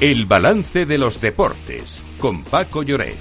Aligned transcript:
El 0.00 0.26
balance 0.26 0.86
de 0.86 0.96
los 0.96 1.20
deportes 1.20 2.04
con 2.20 2.44
Paco 2.44 2.84
Lloret. 2.84 3.18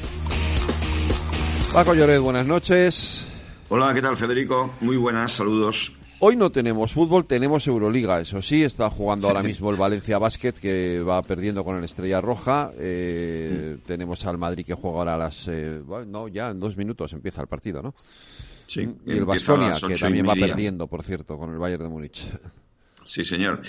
Paco 1.73 1.95
Lloret, 1.95 2.19
buenas 2.19 2.45
noches. 2.45 3.31
Hola, 3.69 3.95
¿qué 3.95 4.01
tal 4.03 4.15
Federico? 4.15 4.75
Muy 4.81 4.95
buenas, 4.95 5.31
saludos. 5.31 5.97
Hoy 6.19 6.35
no 6.35 6.51
tenemos 6.51 6.93
fútbol, 6.93 7.25
tenemos 7.25 7.65
Euroliga, 7.65 8.21
eso 8.21 8.43
sí, 8.43 8.63
está 8.63 8.91
jugando 8.91 9.27
ahora 9.27 9.41
mismo 9.41 9.71
el 9.71 9.75
Valencia 9.75 10.19
Basket 10.19 10.51
que 10.51 11.01
va 11.01 11.23
perdiendo 11.23 11.63
con 11.63 11.77
el 11.77 11.83
Estrella 11.83 12.21
Roja. 12.21 12.71
Eh, 12.77 13.77
tenemos 13.87 14.23
al 14.27 14.37
Madrid 14.37 14.63
que 14.63 14.75
juega 14.75 14.99
ahora 14.99 15.15
a 15.15 15.17
las... 15.17 15.47
Eh, 15.47 15.81
no, 16.05 16.27
ya 16.27 16.51
en 16.51 16.59
dos 16.59 16.77
minutos 16.77 17.11
empieza 17.11 17.41
el 17.41 17.47
partido, 17.47 17.81
¿no? 17.81 17.95
Sí. 18.67 18.87
Y 19.03 19.13
el 19.13 19.25
Baskonia, 19.25 19.71
que 19.87 19.95
también 19.95 20.27
va 20.27 20.35
perdiendo, 20.35 20.85
por 20.85 21.01
cierto, 21.01 21.39
con 21.39 21.51
el 21.51 21.57
Bayern 21.57 21.85
de 21.85 21.89
Múnich. 21.89 22.21
Sí, 23.07 23.23
señor. 23.23 23.61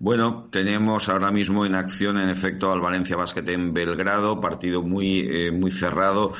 Bueno, 0.00 0.48
tenemos 0.50 1.08
ahora 1.08 1.30
mismo 1.30 1.64
en 1.64 1.76
acción, 1.76 2.18
en 2.18 2.28
efecto, 2.28 2.72
al 2.72 2.80
Valencia 2.80 3.16
Basket 3.16 3.48
en 3.48 3.72
Belgrado, 3.72 4.40
partido 4.40 4.82
muy, 4.82 5.20
eh, 5.20 5.52
muy 5.52 5.70
cerrado 5.70 6.32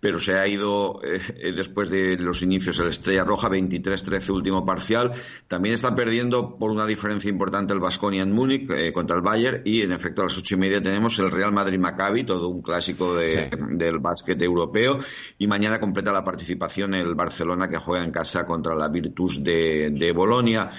pero 0.00 0.20
se 0.20 0.34
ha 0.34 0.46
ido 0.46 1.00
eh, 1.02 1.20
eh, 1.36 1.52
después 1.52 1.90
de 1.90 2.16
los 2.16 2.42
inicios 2.42 2.78
el 2.78 2.88
Estrella 2.88 3.24
Roja, 3.24 3.48
23-13 3.48 4.30
último 4.30 4.64
parcial. 4.64 5.12
También 5.46 5.74
está 5.74 5.94
perdiendo 5.94 6.56
por 6.56 6.70
una 6.70 6.86
diferencia 6.86 7.28
importante 7.28 7.72
el 7.72 7.80
Basconia 7.80 8.22
en 8.22 8.32
Múnich 8.32 8.70
eh, 8.70 8.92
contra 8.92 9.16
el 9.16 9.22
Bayern 9.22 9.62
y 9.64 9.82
en 9.82 9.92
efecto 9.92 10.22
a 10.22 10.24
las 10.24 10.38
ocho 10.38 10.54
y 10.54 10.58
media 10.58 10.80
tenemos 10.80 11.18
el 11.18 11.30
Real 11.30 11.52
Madrid-Maccabi, 11.52 12.24
todo 12.24 12.48
un 12.48 12.62
clásico 12.62 13.14
del 13.16 13.98
básquet 13.98 14.40
europeo 14.42 14.98
y 15.38 15.46
mañana 15.46 15.80
completa 15.80 16.12
la 16.12 16.24
participación 16.24 16.94
el 16.94 17.14
Barcelona 17.14 17.68
que 17.68 17.76
juega 17.76 18.04
en 18.04 18.10
casa 18.10 18.46
contra 18.46 18.74
la 18.74 18.88
Virtus 18.88 19.42
de, 19.42 19.90
de 19.90 20.12
Bolonia. 20.12 20.70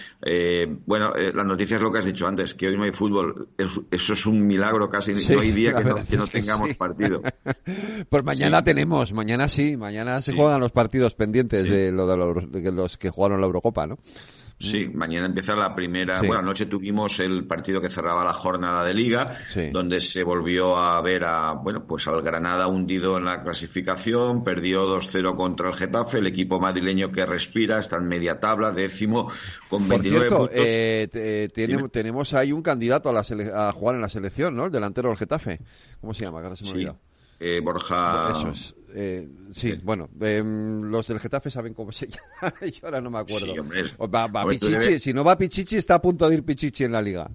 bueno, 0.86 1.14
la 1.16 1.44
noticia 1.44 1.76
es 1.76 1.82
lo 1.82 1.92
que 1.92 2.00
has 2.00 2.06
dicho 2.06 2.28
antes, 2.28 2.54
que 2.54 2.68
hoy 2.68 2.78
no 2.78 2.84
hay 2.84 2.92
fútbol. 2.92 3.50
Eso, 3.58 3.86
es 3.92 4.26
un 4.26 4.46
milagro 4.46 4.90
casi, 4.90 5.14
no 5.14 5.42
hay 5.42 5.52
día 5.52 5.74
que 5.76 6.18
no, 6.18 6.28
tengamos 6.28 6.74
partido. 6.76 7.22
pues 8.10 8.24
mañana 8.24 8.64
tenemos 8.64 9.09
mañana 9.14 9.50
sí, 9.50 9.78
mañana 9.78 10.22
se 10.22 10.34
juegan 10.34 10.60
los 10.60 10.72
partidos 10.72 11.14
pendientes 11.14 11.64
de, 11.64 11.92
lo 11.92 12.08
de, 12.08 12.72
los, 12.72 12.98
que 12.98 13.10
jugaron 13.10 13.40
la 13.42 13.48
Eurocopa, 13.48 13.88
¿no? 13.88 13.98
Sí, 14.60 14.90
mañana 14.94 15.26
empieza 15.26 15.56
la 15.56 15.74
primera. 15.74 16.20
Bueno, 16.20 16.40
anoche 16.40 16.66
tuvimos 16.66 17.22
el 17.22 17.48
partido 17.48 17.80
que 17.80 17.90
cerraba 17.90 18.26
la 18.26 18.34
jornada 18.34 18.84
de 18.84 18.94
Liga, 18.94 19.38
donde 19.72 20.02
se 20.02 20.22
volvió 20.22 20.76
a 20.76 21.02
ver 21.02 21.24
a, 21.24 21.54
bueno, 21.54 21.86
pues 21.88 22.10
al 22.10 22.22
Granada 22.22 22.68
hundido 22.68 23.18
en 23.18 23.24
la 23.24 23.42
clasificación, 23.42 24.44
perdió 24.44 24.86
2-0 24.86 25.38
contra 25.38 25.70
el 25.70 25.76
Getafe, 25.76 26.18
el 26.18 26.28
equipo 26.28 26.60
madrileño 26.60 27.10
que 27.10 27.26
respira, 27.26 27.80
está 27.80 27.98
en 27.98 28.08
media 28.10 28.42
tabla, 28.42 28.72
décimo, 28.72 29.32
con 29.70 29.88
29 29.88 30.30
puntos. 30.30 30.50
Eh, 30.54 31.48
tenemos, 31.94 32.34
ahí 32.34 32.52
un 32.52 32.62
candidato 32.62 33.10
a, 33.10 33.14
la 33.14 33.22
a 33.22 33.72
jugar 33.72 33.96
en 33.96 34.02
la 34.02 34.10
selección, 34.10 34.58
¿no? 34.58 34.66
El 34.66 34.72
delantero 34.74 35.08
del 35.08 35.18
Getafe. 35.18 35.62
¿Cómo 36.02 36.14
se 36.14 36.26
llama? 36.26 36.40
Ahora 36.40 36.58
se 36.58 36.66
me 36.76 36.92
eh, 37.40 37.62
Borja. 37.62 38.32
Eso 38.32 38.50
es. 38.50 38.76
Eh, 38.94 39.28
sí, 39.52 39.80
bueno, 39.84 40.10
em, 40.20 40.82
los 40.84 41.08
del 41.08 41.20
Getafe 41.20 41.52
saben 41.52 41.74
cómo 41.74 41.92
se 41.92 42.08
llama. 42.42 42.54
Yo 42.62 42.80
ahora 42.84 43.02
no 43.02 43.10
me 43.10 43.20
acuerdo. 43.20 43.54
Si 45.00 45.14
no 45.14 45.24
va 45.24 45.38
Pichichi, 45.38 45.78
está 45.78 45.96
a 45.96 46.02
punto 46.02 46.28
de 46.28 46.36
ir 46.36 46.44
Pichichi 46.44 46.86
en 46.86 46.94
la 46.94 47.02
liga. 47.02 47.30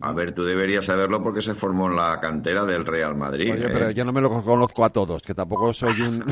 A 0.00 0.12
ver, 0.12 0.34
tú 0.34 0.42
deberías 0.42 0.84
saberlo 0.84 1.22
porque 1.22 1.42
se 1.42 1.54
formó 1.54 1.88
en 1.88 1.96
la 1.96 2.18
cantera 2.20 2.64
del 2.64 2.84
Real 2.84 3.16
Madrid. 3.16 3.52
Oye, 3.52 3.68
pero 3.68 3.88
¿eh? 3.88 3.94
yo 3.94 4.04
no 4.04 4.12
me 4.12 4.20
lo 4.20 4.42
conozco 4.42 4.84
a 4.84 4.90
todos, 4.90 5.22
que 5.22 5.34
tampoco 5.34 5.72
soy 5.72 6.00
un. 6.00 6.24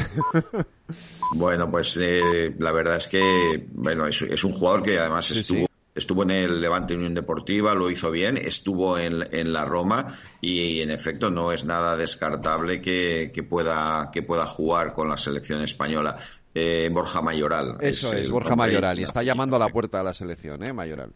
bueno, 1.35 1.71
pues 1.71 1.97
la 1.97 2.73
verdad 2.73 2.97
es 2.97 3.07
que, 3.07 3.69
bueno, 3.73 4.09
es, 4.09 4.45
un 4.45 4.53
jugador 4.53 4.83
que 4.83 4.99
además 4.99 5.31
estuvo 5.31 5.70
estuvo 5.95 6.23
en 6.23 6.31
el 6.31 6.61
Levante 6.61 6.95
Unión 6.95 7.15
Deportiva, 7.15 7.75
lo 7.75 7.91
hizo 7.91 8.11
bien, 8.11 8.37
estuvo 8.37 8.99
en, 8.99 9.27
en 9.33 9.53
la 9.53 9.65
Roma 9.65 10.17
y, 10.41 10.81
en 10.81 10.91
efecto 10.91 11.31
no 11.31 11.53
es 11.53 11.65
nada 11.65 11.97
descartable 11.97 12.81
que, 12.81 13.47
pueda, 13.49 14.11
que 14.13 14.23
pueda 14.23 14.47
jugar 14.47 14.93
con 14.93 15.09
la 15.09 15.17
selección 15.17 15.63
española. 15.63 16.17
Eh, 16.55 16.89
Borja 16.93 17.23
Mayoral. 17.23 17.77
Eso 17.81 18.13
es, 18.13 18.29
Borja 18.29 18.57
Mayoral, 18.57 18.99
y 18.99 19.05
está 19.05 19.23
llamando 19.23 19.57
a 19.57 19.59
la 19.59 19.69
puerta 19.69 19.99
de 19.99 20.05
la 20.05 20.15
selección, 20.15 20.67
¿eh, 20.67 20.73
Mayoral? 20.73 21.11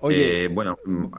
Oye. 0.00 0.44
Eh, 0.44 0.48
bueno, 0.48 0.78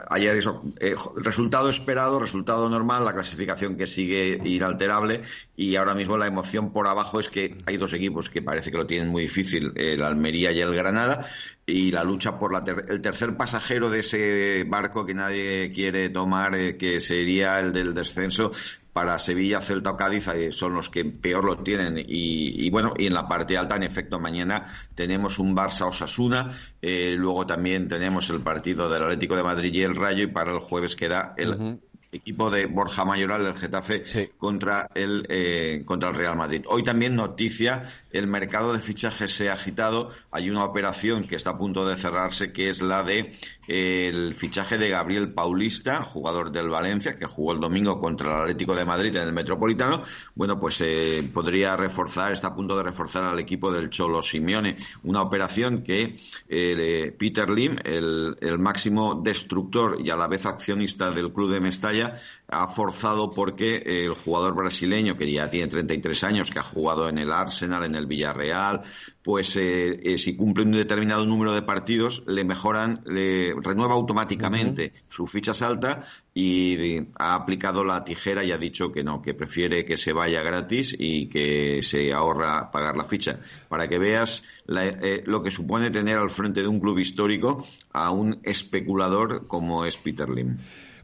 ayer 0.09 0.37
eso, 0.37 0.61
eh, 0.79 0.95
resultado 1.17 1.69
esperado, 1.69 2.19
resultado 2.19 2.69
normal, 2.69 3.03
la 3.03 3.13
clasificación 3.13 3.75
que 3.75 3.87
sigue 3.87 4.39
inalterable 4.45 5.21
y 5.55 5.75
ahora 5.75 5.95
mismo 5.95 6.17
la 6.17 6.27
emoción 6.27 6.71
por 6.71 6.87
abajo 6.87 7.19
es 7.19 7.29
que 7.29 7.57
hay 7.65 7.77
dos 7.77 7.93
equipos 7.93 8.29
que 8.29 8.41
parece 8.41 8.71
que 8.71 8.77
lo 8.77 8.85
tienen 8.85 9.09
muy 9.09 9.23
difícil, 9.23 9.73
el 9.75 10.03
Almería 10.03 10.51
y 10.51 10.61
el 10.61 10.73
Granada, 10.75 11.25
y 11.65 11.91
la 11.91 12.03
lucha 12.03 12.37
por 12.37 12.53
la 12.53 12.63
el 12.87 13.01
tercer 13.01 13.35
pasajero 13.35 13.89
de 13.89 13.99
ese 13.99 14.63
barco 14.65 15.05
que 15.05 15.15
nadie 15.15 15.71
quiere 15.71 16.09
tomar, 16.09 16.55
eh, 16.55 16.77
que 16.77 16.99
sería 16.99 17.59
el 17.59 17.73
del 17.73 17.93
descenso, 17.93 18.51
para 18.95 19.19
Sevilla, 19.19 19.59
Celta 19.59 19.91
o 19.91 19.97
Cádiz 19.97 20.29
son 20.51 20.73
los 20.73 20.89
que 20.89 21.03
peor 21.03 21.43
lo 21.43 21.57
tienen. 21.57 21.97
Y, 21.97 22.69
bueno, 22.69 22.93
y 22.97 23.07
en 23.07 23.13
la 23.13 23.27
parte 23.27 23.57
alta, 23.57 23.75
en 23.75 23.83
efecto, 23.83 24.21
mañana 24.21 24.67
tenemos 24.95 25.37
un 25.37 25.53
Barça-Osasuna, 25.53 26.53
eh, 26.81 27.13
luego 27.17 27.45
también 27.45 27.89
tenemos 27.89 28.29
el 28.29 28.39
partido 28.39 28.89
del 28.89 29.03
Atlético 29.03 29.35
de 29.35 29.43
Madrid 29.43 29.73
y 29.73 29.81
el 29.81 29.97
Rayo, 29.97 30.23
y 30.23 30.27
para 30.27 30.53
el 30.53 30.59
jueves 30.59 30.95
queda 30.95 31.33
el 31.35 31.81
equipo 32.11 32.49
de 32.49 32.65
Borja 32.65 33.05
Mayoral 33.05 33.43
del 33.43 33.57
Getafe 33.57 34.31
contra 34.37 34.89
el 34.95 35.25
eh, 35.29 35.83
contra 35.85 36.09
el 36.09 36.15
Real 36.15 36.35
Madrid. 36.35 36.63
Hoy 36.67 36.83
también 36.83 37.15
noticia, 37.15 37.83
el 38.11 38.27
mercado 38.27 38.73
de 38.73 38.79
fichajes 38.79 39.31
se 39.31 39.49
ha 39.49 39.53
agitado, 39.53 40.11
hay 40.31 40.49
una 40.49 40.63
operación 40.63 41.27
que 41.27 41.35
está 41.35 41.51
a 41.51 41.57
punto 41.57 41.87
de 41.87 41.95
cerrarse 41.95 42.51
que 42.51 42.69
es 42.69 42.81
la 42.81 43.03
de 43.03 43.33
el 43.67 44.35
fichaje 44.35 44.77
de 44.77 44.89
Gabriel 44.89 45.33
Paulista, 45.33 46.03
jugador 46.03 46.51
del 46.51 46.69
Valencia 46.69 47.17
que 47.17 47.25
jugó 47.25 47.53
el 47.53 47.59
domingo 47.59 47.99
contra 47.99 48.31
el 48.31 48.41
Atlético 48.41 48.75
de 48.75 48.85
Madrid 48.85 49.15
en 49.15 49.27
el 49.27 49.33
Metropolitano. 49.33 50.01
Bueno, 50.35 50.59
pues 50.59 50.81
eh, 50.81 51.27
podría 51.33 51.75
reforzar, 51.75 52.31
está 52.31 52.49
a 52.49 52.55
punto 52.55 52.77
de 52.77 52.83
reforzar 52.83 53.23
al 53.23 53.39
equipo 53.39 53.71
del 53.71 53.89
Cholo 53.89 54.21
Simeone, 54.21 54.77
una 55.03 55.21
operación 55.21 55.83
que 55.83 56.17
eh, 56.47 57.15
Peter 57.17 57.49
Lim, 57.49 57.77
el, 57.83 58.37
el 58.41 58.59
máximo 58.59 59.21
destructor 59.23 59.97
y 60.03 60.09
a 60.09 60.15
la 60.15 60.27
vez 60.27 60.45
accionista 60.45 61.11
del 61.11 61.31
club 61.31 61.51
de 61.51 61.59
Mestalla 61.59 61.94
ha 62.03 62.67
forzado 62.67 63.31
porque 63.31 63.77
el 63.85 64.13
jugador 64.13 64.55
brasileño, 64.55 65.17
que 65.17 65.31
ya 65.31 65.49
tiene 65.49 65.67
33 65.67 66.23
años, 66.23 66.51
que 66.51 66.59
ha 66.59 66.63
jugado 66.63 67.09
en 67.09 67.17
el 67.17 67.31
Arsenal, 67.31 67.85
en 67.85 67.95
el 67.95 68.05
Villarreal, 68.05 68.81
pues 69.23 69.55
eh, 69.55 69.99
eh, 70.03 70.17
si 70.17 70.35
cumple 70.35 70.63
un 70.63 70.71
determinado 70.71 71.25
número 71.25 71.53
de 71.53 71.63
partidos, 71.63 72.23
le 72.27 72.45
mejoran, 72.45 73.01
le 73.05 73.55
renueva 73.59 73.95
automáticamente 73.95 74.93
su 75.07 75.25
ficha 75.25 75.53
salta 75.53 76.03
y 76.33 76.99
ha 77.17 77.33
aplicado 77.33 77.83
la 77.83 78.03
tijera 78.03 78.43
y 78.43 78.51
ha 78.51 78.57
dicho 78.57 78.91
que 78.91 79.03
no, 79.03 79.21
que 79.21 79.33
prefiere 79.33 79.83
que 79.83 79.97
se 79.97 80.13
vaya 80.13 80.43
gratis 80.43 80.95
y 80.97 81.27
que 81.27 81.79
se 81.81 82.13
ahorra 82.13 82.69
pagar 82.69 82.95
la 82.95 83.03
ficha. 83.03 83.39
Para 83.67 83.87
que 83.87 83.97
veas 83.97 84.43
eh, 84.67 85.23
lo 85.25 85.41
que 85.41 85.49
supone 85.49 85.89
tener 85.89 86.17
al 86.17 86.29
frente 86.29 86.61
de 86.61 86.67
un 86.67 86.79
club 86.79 86.99
histórico 86.99 87.65
a 87.91 88.11
un 88.11 88.39
especulador 88.43 89.47
como 89.47 89.85
es 89.85 89.97
Peter 89.97 90.29
Lim. 90.29 90.57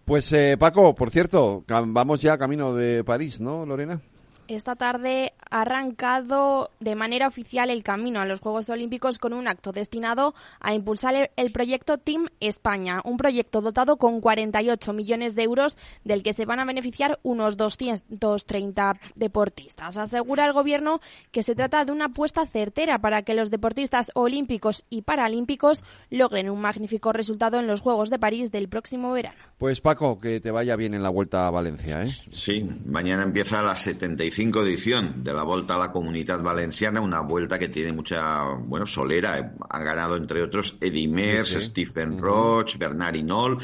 Pues 0.05 0.31
eh, 0.33 0.57
Paco, 0.59 0.93
por 0.95 1.09
cierto, 1.11 1.63
vamos 1.67 2.21
ya 2.21 2.37
camino 2.37 2.73
de 2.73 3.03
París, 3.03 3.39
¿no, 3.39 3.65
Lorena? 3.65 4.01
esta 4.55 4.75
tarde 4.75 5.33
ha 5.51 5.61
arrancado 5.61 6.71
de 6.79 6.95
manera 6.95 7.27
oficial 7.27 7.69
el 7.69 7.83
camino 7.83 8.19
a 8.19 8.25
los 8.25 8.39
Juegos 8.39 8.69
Olímpicos 8.69 9.19
con 9.19 9.33
un 9.33 9.47
acto 9.47 9.71
destinado 9.71 10.33
a 10.59 10.73
impulsar 10.73 11.31
el 11.35 11.51
proyecto 11.51 11.97
Team 11.97 12.29
España, 12.39 13.01
un 13.03 13.17
proyecto 13.17 13.61
dotado 13.61 13.97
con 13.97 14.21
48 14.21 14.93
millones 14.93 15.35
de 15.35 15.43
euros 15.43 15.77
del 16.03 16.23
que 16.23 16.33
se 16.33 16.45
van 16.45 16.59
a 16.59 16.65
beneficiar 16.65 17.19
unos 17.21 17.57
230 17.57 18.99
deportistas. 19.15 19.97
Asegura 19.97 20.45
el 20.45 20.53
Gobierno 20.53 21.01
que 21.31 21.43
se 21.43 21.53
trata 21.53 21.85
de 21.85 21.91
una 21.91 22.05
apuesta 22.05 22.45
certera 22.47 22.99
para 22.99 23.21
que 23.21 23.33
los 23.33 23.51
deportistas 23.51 24.11
olímpicos 24.15 24.85
y 24.89 25.01
paralímpicos 25.01 25.83
logren 26.09 26.49
un 26.49 26.61
magnífico 26.61 27.11
resultado 27.11 27.59
en 27.59 27.67
los 27.67 27.81
Juegos 27.81 28.09
de 28.09 28.19
París 28.19 28.51
del 28.51 28.69
próximo 28.69 29.11
verano. 29.11 29.37
Pues 29.57 29.81
Paco, 29.81 30.19
que 30.19 30.39
te 30.39 30.51
vaya 30.51 30.75
bien 30.75 30.93
en 30.93 31.03
la 31.03 31.09
vuelta 31.09 31.47
a 31.47 31.51
Valencia. 31.51 32.01
¿eh? 32.01 32.07
Sí, 32.07 32.67
mañana 32.85 33.23
empieza 33.23 33.61
la 33.61 33.75
75 33.75 34.63
edición 34.63 35.23
de 35.23 35.33
la 35.33 35.40
Vuelta 35.43 35.75
a 35.75 35.79
la 35.79 35.91
Comunidad 35.91 36.41
Valenciana, 36.41 37.01
una 37.01 37.21
vuelta 37.21 37.59
que 37.59 37.69
tiene 37.69 37.91
mucha, 37.91 38.43
bueno, 38.43 38.85
solera. 38.85 39.53
Ha 39.69 39.79
ganado, 39.79 40.15
entre 40.15 40.41
otros, 40.43 40.77
Eddie 40.79 41.07
Stephen 41.45 42.19
Roche, 42.19 42.77
Bernard 42.77 43.15
Hinault 43.15 43.61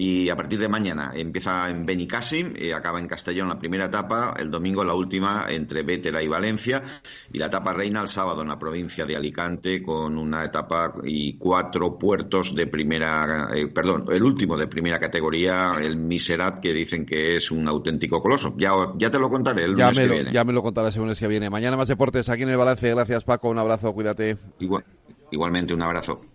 y 0.00 0.30
a 0.30 0.34
partir 0.34 0.58
de 0.58 0.66
mañana 0.66 1.12
empieza 1.14 1.68
en 1.68 1.84
Benicassim 1.84 2.54
y 2.56 2.70
acaba 2.70 2.98
en 3.00 3.06
Castellón 3.06 3.50
la 3.50 3.58
primera 3.58 3.84
etapa, 3.84 4.32
el 4.38 4.50
domingo 4.50 4.82
la 4.82 4.94
última 4.94 5.44
entre 5.50 5.82
Bétera 5.82 6.22
y 6.22 6.26
Valencia 6.26 6.82
y 7.30 7.38
la 7.38 7.48
etapa 7.48 7.74
reina 7.74 8.00
el 8.00 8.08
sábado 8.08 8.40
en 8.40 8.48
la 8.48 8.58
provincia 8.58 9.04
de 9.04 9.14
Alicante 9.14 9.82
con 9.82 10.16
una 10.16 10.42
etapa 10.42 10.94
y 11.04 11.36
cuatro 11.36 11.98
puertos 11.98 12.54
de 12.54 12.66
primera, 12.66 13.50
eh, 13.54 13.68
perdón, 13.68 14.06
el 14.08 14.22
último 14.22 14.56
de 14.56 14.68
primera 14.68 14.98
categoría, 14.98 15.74
el 15.78 15.98
Miserat, 15.98 16.60
que 16.60 16.72
dicen 16.72 17.04
que 17.04 17.36
es 17.36 17.50
un 17.50 17.68
auténtico 17.68 18.22
coloso. 18.22 18.54
Ya, 18.56 18.70
ya 18.96 19.10
te 19.10 19.18
lo 19.18 19.28
contaré 19.28 19.64
el 19.64 19.72
lunes 19.72 19.98
que 19.98 20.08
viene. 20.08 20.32
Ya 20.32 20.44
me 20.44 20.54
lo 20.54 20.62
contarás 20.62 20.96
el 20.96 21.02
lunes 21.02 21.18
que 21.18 21.28
viene. 21.28 21.50
Mañana 21.50 21.76
más 21.76 21.88
deportes 21.88 22.26
aquí 22.30 22.44
en 22.44 22.48
el 22.48 22.56
balance. 22.56 22.88
Gracias 22.88 23.24
Paco, 23.24 23.50
un 23.50 23.58
abrazo, 23.58 23.92
cuídate. 23.92 24.38
igualmente 25.30 25.74
un 25.74 25.82
abrazo. 25.82 26.22